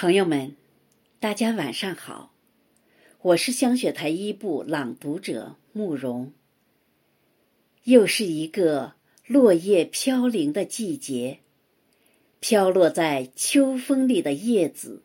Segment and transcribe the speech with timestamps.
[0.00, 0.56] 朋友们，
[1.18, 2.32] 大家晚上好，
[3.20, 6.32] 我是香雪台一部朗读者慕容。
[7.84, 8.94] 又是一个
[9.26, 11.40] 落叶飘零的季节，
[12.38, 15.02] 飘落在秋风里的叶子，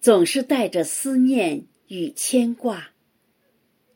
[0.00, 2.92] 总是带着思念与牵挂。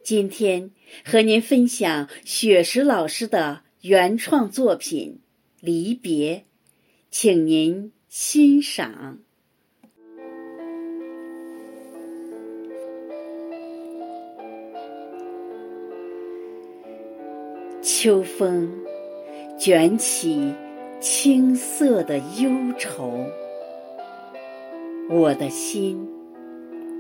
[0.05, 0.73] 今天
[1.07, 5.21] 和您分享雪石老师的原创作品
[5.63, 6.37] 《离别》，
[7.11, 9.21] 请您欣赏。
[17.91, 18.71] 秋风
[19.59, 20.53] 卷起
[21.01, 23.25] 青色的忧愁，
[25.09, 26.07] 我的心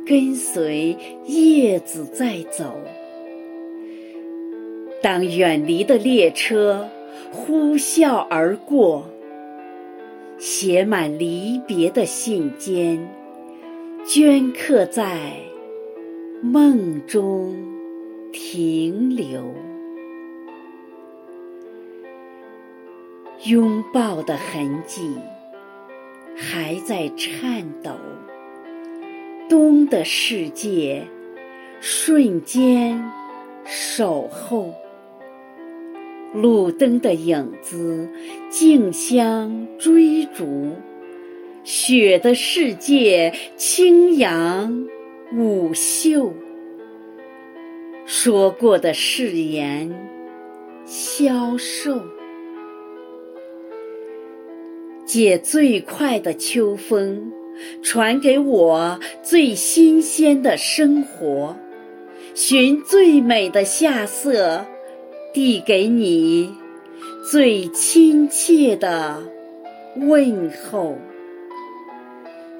[0.06, 2.74] 跟随叶子在走。
[5.02, 6.88] 当远离的列车
[7.30, 9.04] 呼啸而过，
[10.38, 12.98] 写满离别的信笺，
[14.06, 15.32] 镌刻在
[16.40, 17.54] 梦中
[18.32, 19.44] 停留。
[23.44, 25.14] 拥抱的痕迹
[26.36, 27.92] 还在颤抖，
[29.48, 31.06] 冬的世界
[31.80, 33.00] 瞬间
[33.64, 34.74] 守候，
[36.34, 38.08] 路灯的影子
[38.50, 40.72] 竞相追逐，
[41.62, 44.88] 雪的世界轻扬
[45.32, 46.32] 舞袖，
[48.04, 49.88] 说过的誓言
[50.84, 52.00] 消瘦。
[55.08, 57.32] 借最快的秋风，
[57.82, 61.56] 传给我最新鲜的生活；
[62.34, 64.66] 寻最美的夏色，
[65.32, 66.52] 递给你
[67.30, 69.22] 最亲切的
[69.96, 70.98] 问候；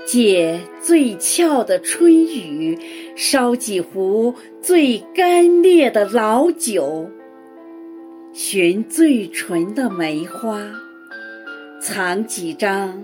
[0.07, 2.79] 借最俏的春雨，
[3.15, 7.11] 烧几壶最干裂的老酒；
[8.33, 10.88] 寻最纯的梅花。
[11.91, 13.03] 藏几张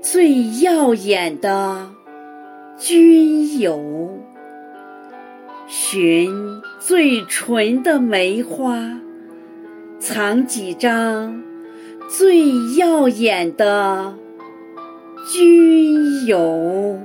[0.00, 1.90] 最耀眼的
[2.78, 4.20] 君游，
[5.66, 6.30] 寻
[6.78, 9.00] 最纯的梅花，
[9.98, 11.42] 藏几张
[12.08, 14.14] 最耀眼的
[15.32, 17.00] 君游。